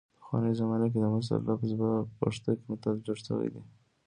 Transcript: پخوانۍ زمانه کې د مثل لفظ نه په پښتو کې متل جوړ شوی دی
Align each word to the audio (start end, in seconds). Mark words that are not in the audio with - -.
پخوانۍ 0.19 0.53
زمانه 0.61 0.87
کې 0.91 0.99
د 1.01 1.05
مثل 1.15 1.33
لفظ 1.47 1.69
نه 1.79 1.87
په 1.89 1.89
پښتو 2.19 2.51
کې 2.57 2.65
متل 2.71 2.95
جوړ 3.05 3.17
شوی 3.27 3.49
دی 3.53 3.61